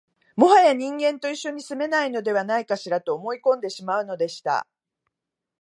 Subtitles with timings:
[0.35, 4.65] もはや人間と一緒に住めないのではないかしら、と思い込んでしまうのでした